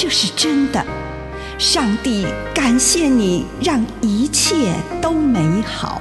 [0.00, 0.80] 这是真的。
[1.58, 6.00] 上帝感谢你，让一切都美好。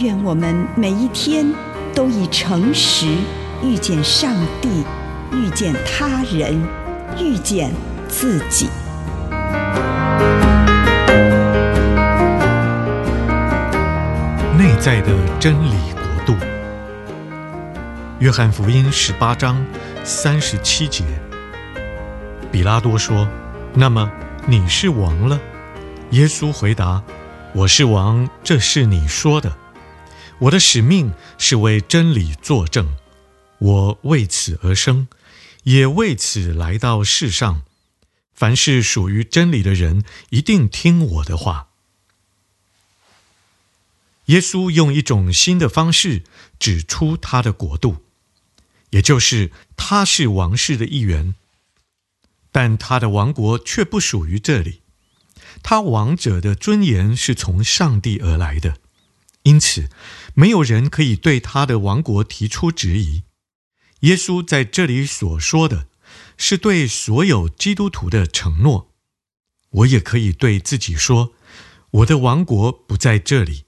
[0.00, 1.50] 愿我们每一天
[1.94, 3.06] 都以诚实
[3.62, 4.84] 遇见上帝，
[5.32, 6.62] 遇见他人，
[7.18, 7.72] 遇见
[8.06, 8.68] 自己。
[14.58, 15.10] 内在的
[15.40, 16.34] 真理国度，
[18.18, 19.56] 约翰福音十八章
[20.04, 21.02] 三十七节，
[22.54, 23.28] 比拉多说
[23.74, 24.08] ：“那么
[24.46, 25.40] 你是王了？”
[26.12, 27.02] 耶稣回答
[27.52, 29.58] ：“我是王，这是你说的。
[30.38, 32.96] 我的使命是为真理作证，
[33.58, 35.08] 我为此而生，
[35.64, 37.62] 也为此来到世上。
[38.32, 41.66] 凡是属于真理的人，一定听我的话。”
[44.26, 46.22] 耶稣用一种新的方式
[46.60, 48.04] 指出他的国度，
[48.90, 51.34] 也就是他是王室的一员，
[52.54, 54.82] 但他的王国却不属于这里。
[55.64, 58.76] 他王者的尊严是从上帝而来的，
[59.42, 59.88] 因此
[60.34, 63.24] 没有人可以对他的王国提出质疑。
[64.02, 65.88] 耶稣在这里所说的
[66.36, 68.92] 是对所有基督徒的承诺。
[69.70, 71.32] 我也可以对自己说：
[71.90, 73.64] 我的王国不在这里。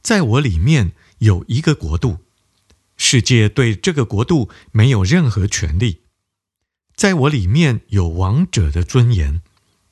[0.00, 2.20] 在我里面有一个国度，
[2.96, 6.00] 世界对这个国度没有任何权利。
[7.00, 9.40] 在我里面有王者的尊严，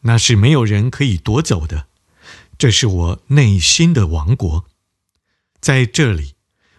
[0.01, 1.87] 那是没有人可以夺走的。
[2.59, 4.67] 这是我内心的王国，
[5.59, 6.35] 在这里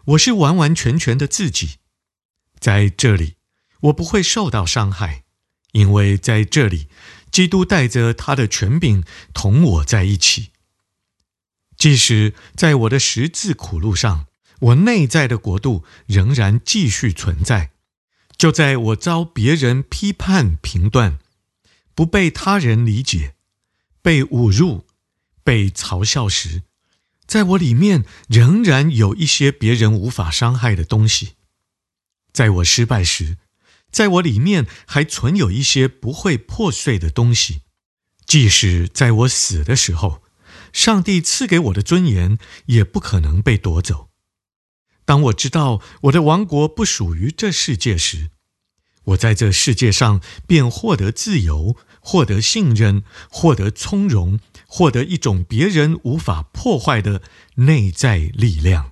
[0.06, 1.78] 我是完完全全的自己。
[2.60, 3.38] 在这里
[3.80, 5.24] 我不会受到伤害，
[5.72, 6.90] 因为在这里
[7.32, 9.04] 基督带着他的权柄
[9.34, 10.52] 同我在一起。
[11.76, 14.28] 即使在我的十字苦路上，
[14.60, 17.72] 我内在的国度仍然继续存在。
[18.40, 21.20] 就在我遭别人批判评断，
[21.94, 23.36] 不被他人理解，
[24.02, 24.88] 被侮辱、
[25.44, 26.64] 被嘲笑时，
[27.28, 31.34] 在我里面仍然有一些别人无法伤害的东西。
[32.34, 33.38] 在我失败时，
[33.92, 37.62] 在我里面还存有一些不会破碎的东西。
[38.26, 40.24] 即使在我死的时候。
[40.72, 44.09] 上帝赐给我的尊严也不可能被夺走。
[45.10, 48.30] 当我知道我的王国不属于这世界时，
[49.06, 57.24] 我在这世界上便获得自由，获得信任，获得从容，获得一种别人无法破坏的
[57.56, 58.86] 内在力量。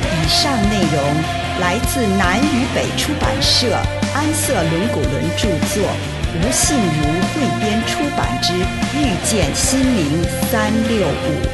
[0.00, 1.22] 以上内容
[1.60, 3.70] 来自南与北出版社
[4.14, 5.84] 安瑟伦古伦著作。
[6.32, 7.02] 吴信如
[7.34, 8.52] 汇编出版之
[8.96, 11.44] 《遇见心灵三六五》。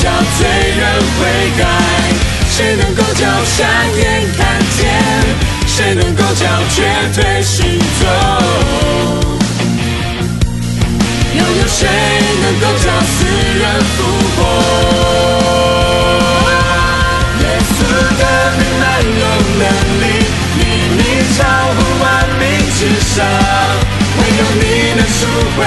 [0.00, 0.08] 叫
[0.38, 0.40] 罪
[0.78, 0.82] 人
[1.18, 1.20] 悔
[1.58, 1.62] 改？
[2.50, 3.56] 谁能够叫瞎
[3.96, 4.02] 眼
[4.36, 4.40] 看
[4.76, 4.80] 见？
[5.66, 6.76] 谁能够叫瘸
[7.14, 8.06] 腿行走？
[11.34, 11.86] 又有谁
[12.42, 13.16] 能够叫死
[13.58, 13.62] 人
[13.96, 13.96] 复
[14.36, 14.38] 活？
[17.40, 17.78] 耶稣
[18.18, 18.22] 的
[18.58, 19.22] 名满有
[19.58, 19.62] 能
[20.02, 20.04] 力，
[20.56, 20.60] 你
[20.96, 20.98] 名
[21.36, 21.38] 超
[21.74, 22.06] 乎万
[22.38, 22.42] 名
[22.78, 22.80] 之
[23.14, 23.16] 上，
[24.18, 24.62] 唯有你
[24.96, 25.20] 能赎
[25.56, 25.58] 回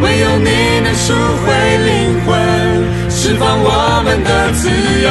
[0.00, 1.52] 唯有你能赎回
[1.84, 2.32] 灵魂，
[3.10, 4.70] 释放我们的自
[5.04, 5.08] 由。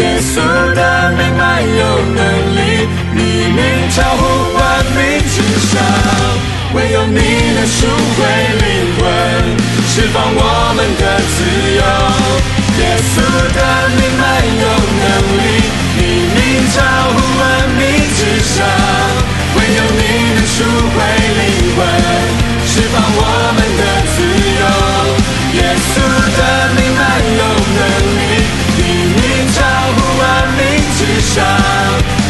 [0.00, 0.40] 耶稣
[0.74, 1.84] 的名满有
[2.16, 2.20] 能
[2.56, 3.60] 力，你名
[3.92, 4.24] 超乎
[4.56, 4.60] 万
[4.96, 5.36] 名之
[5.68, 5.84] 上。
[6.72, 7.20] 唯有你
[7.52, 7.84] 能赎
[8.16, 8.24] 回
[8.56, 8.64] 灵
[8.96, 9.04] 魂，
[9.92, 11.44] 释放我们的自
[11.76, 11.82] 由。
[12.80, 13.20] 耶稣
[13.52, 13.58] 的
[13.96, 14.24] 名满
[14.62, 14.64] 有
[15.02, 15.04] 能
[15.44, 15.46] 力，
[15.98, 16.00] 你
[16.32, 16.40] 名
[16.72, 16.76] 超
[17.12, 17.44] 乎万
[17.76, 17.84] 名
[18.16, 18.64] 之上。
[19.56, 20.00] 唯有你
[20.34, 20.96] 能赎回
[21.36, 21.44] 灵
[21.76, 22.45] 魂。
[22.76, 23.20] 释放我
[23.56, 23.82] 们的
[24.12, 24.20] 自
[24.60, 24.62] 由，
[25.56, 25.96] 耶稣
[26.36, 26.40] 的
[26.76, 27.40] 名满有
[27.72, 27.80] 能
[28.20, 28.20] 力，
[28.76, 28.80] 你
[29.16, 29.56] 名超
[29.96, 30.60] 乎万名
[30.92, 31.40] 之上，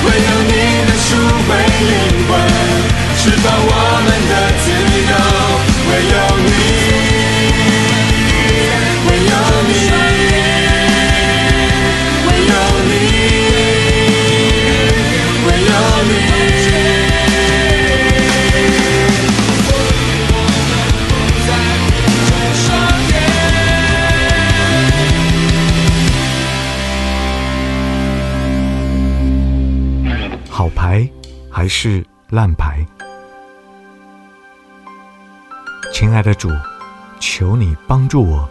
[0.05, 0.55] 唯有你
[0.87, 1.09] 能赎
[1.49, 1.51] 回
[1.83, 1.91] 灵
[2.29, 2.31] 魂，
[3.19, 3.71] 释放我
[31.79, 32.87] 是烂牌，
[35.93, 36.49] 亲爱的主，
[37.21, 38.49] 求你帮助我，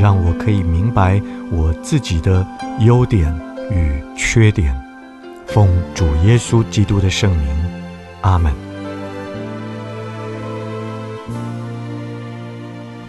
[0.00, 1.20] 让我可以明白
[1.50, 2.46] 我自己的
[2.78, 3.36] 优点
[3.72, 4.72] 与缺点。
[5.48, 7.48] 奉主耶稣基督的圣名，
[8.20, 8.54] 阿门。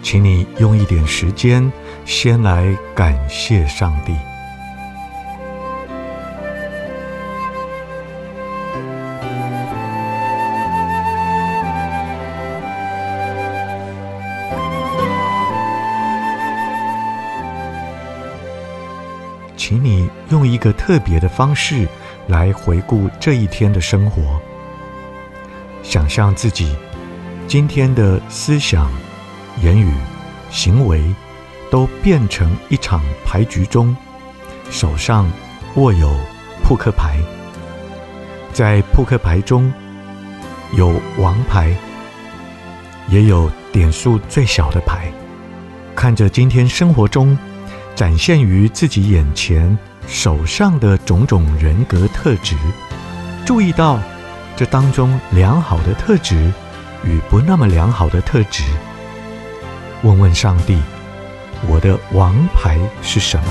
[0.02, 1.70] 请你用一点时间，
[2.04, 4.16] 先来感谢上帝。
[19.60, 21.86] 请你用一个特别的方式
[22.28, 24.40] 来回顾这一天的生活，
[25.82, 26.74] 想象自己
[27.46, 28.90] 今天的思想、
[29.62, 29.92] 言语、
[30.50, 31.04] 行为
[31.70, 33.94] 都变成一场牌局中，
[34.70, 35.30] 手上
[35.74, 36.10] 握有
[36.64, 37.18] 扑克牌，
[38.54, 39.70] 在扑克牌中
[40.72, 41.70] 有王牌，
[43.10, 45.12] 也有点数最小的牌，
[45.94, 47.36] 看着今天生活中。
[47.94, 52.56] 展现于自己眼前手上的种种人格特质，
[53.44, 54.00] 注意到
[54.56, 56.52] 这当中良好的特质
[57.04, 58.62] 与不那么良好的特质。
[60.02, 60.78] 问问上帝，
[61.68, 63.46] 我的王牌是什么？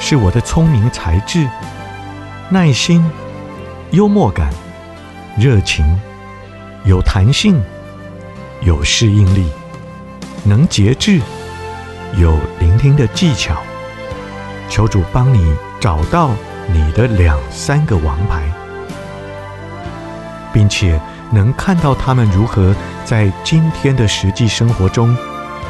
[0.00, 1.46] 是我的聪明才智、
[2.48, 3.04] 耐心、
[3.90, 4.50] 幽默感、
[5.36, 5.84] 热情、
[6.84, 7.60] 有弹性、
[8.62, 9.50] 有适应力、
[10.44, 11.20] 能节制。
[12.16, 13.56] 有聆听的技巧，
[14.68, 16.30] 求主帮你找到
[16.66, 18.42] 你的两三个王牌，
[20.52, 21.00] 并且
[21.30, 22.74] 能看到他们如何
[23.04, 25.14] 在今天的实际生活中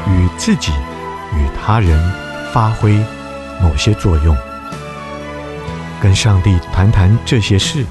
[0.06, 0.72] 与自己
[1.34, 2.12] 与他人
[2.52, 2.98] 发挥
[3.60, 4.36] 某些作用。
[6.00, 7.84] 跟上帝谈谈这些事，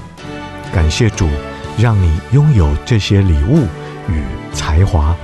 [0.72, 1.28] 感谢主
[1.76, 3.66] 让你拥有这些礼物
[4.08, 5.14] 与才华。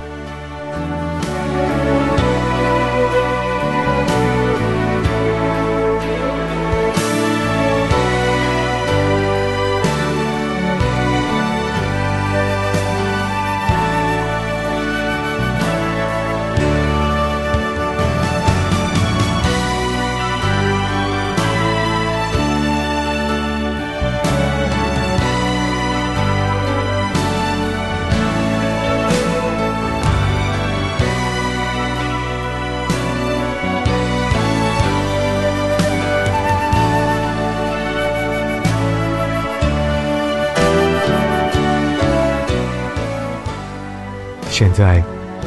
[44.57, 45.03] 现在，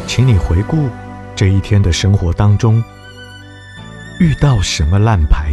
[0.06, 0.86] 请你回顾
[1.34, 2.84] 这一天的生活当中，
[4.20, 5.46] 遇到什么烂牌，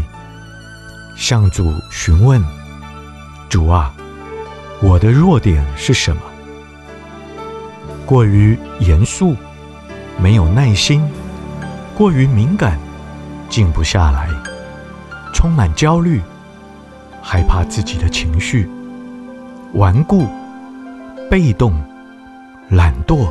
[1.15, 2.43] 向主询问：
[3.47, 3.93] 主啊，
[4.81, 6.21] 我的弱点是什么？
[8.05, 9.37] 过于严肃，
[10.21, 11.01] 没有耐心，
[11.97, 12.77] 过于敏感，
[13.47, 14.27] 静不下来，
[15.33, 16.21] 充满焦虑，
[17.21, 18.69] 害怕自己的情绪，
[19.71, 20.27] 顽固，
[21.31, 21.73] 被动，
[22.67, 23.29] 懒惰，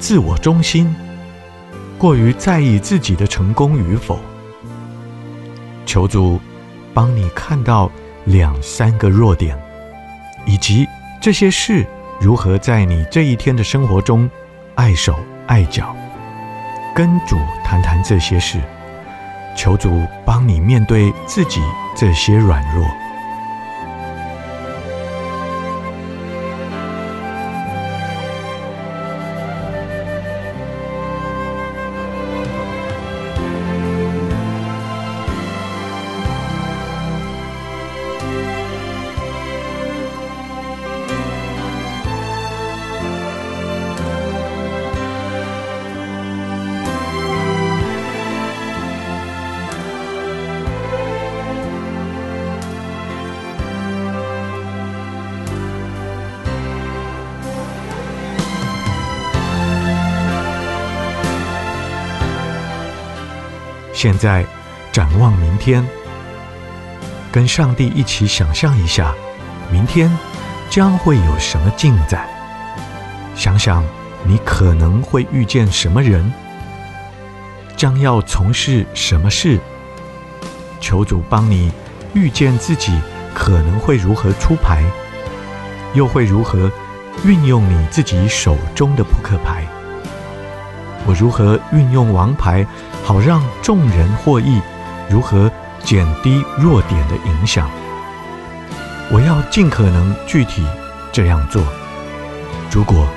[0.00, 0.92] 自我中心，
[1.98, 4.18] 过于在意自己的成功与否。
[5.84, 6.40] 求主
[6.94, 7.90] 帮你看到
[8.24, 9.56] 两三个弱点，
[10.46, 10.88] 以及
[11.20, 11.86] 这些事。
[12.20, 14.28] 如何在你这一天的生活中
[14.74, 15.16] 碍手
[15.46, 15.96] 碍脚？
[16.94, 18.58] 跟主谈谈这些事，
[19.56, 21.60] 求主帮你面对自己
[21.96, 22.84] 这些软弱。
[64.02, 64.42] 现在
[64.90, 65.86] 展望明天，
[67.30, 69.12] 跟上帝一起想象一下，
[69.70, 70.10] 明天
[70.70, 72.26] 将会有什么进展？
[73.34, 73.84] 想想
[74.24, 76.32] 你可能会遇见什么人，
[77.76, 79.60] 将要从事什么事？
[80.80, 81.70] 求主帮你
[82.14, 82.98] 预见自己
[83.34, 84.82] 可能会如何出牌，
[85.92, 86.72] 又会如何
[87.22, 89.62] 运用你自己手中的扑克牌？
[91.04, 92.66] 我如何运用王牌，
[93.02, 94.60] 好让众人获益？
[95.08, 95.50] 如何
[95.82, 97.68] 减低弱点的影响？
[99.10, 100.64] 我要尽可能具体
[101.10, 101.60] 这样做。
[102.70, 103.08] 如果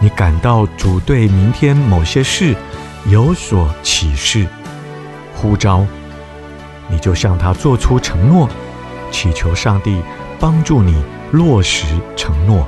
[0.00, 2.56] 你感到主对明天某些事
[3.06, 4.46] 有所启示、
[5.34, 5.86] 呼召，
[6.88, 8.48] 你就向他做出承诺，
[9.10, 10.00] 祈求上帝
[10.40, 11.84] 帮助你落实
[12.16, 12.66] 承诺。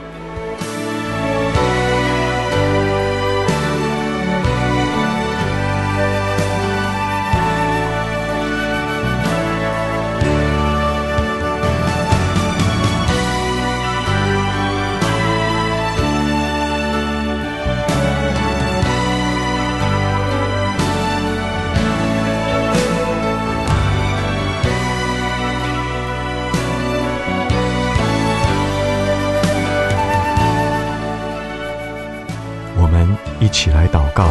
[34.17, 34.31] 告，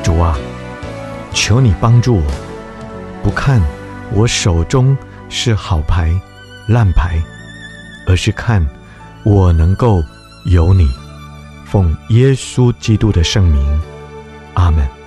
[0.00, 0.38] 主啊，
[1.34, 2.32] 求你帮助我，
[3.20, 3.60] 不看
[4.12, 4.96] 我手中
[5.28, 6.14] 是好牌、
[6.68, 7.20] 烂牌，
[8.06, 8.64] 而是看
[9.24, 10.04] 我能够
[10.44, 10.88] 有你。
[11.64, 13.80] 奉耶稣基督的圣名，
[14.54, 14.97] 阿门。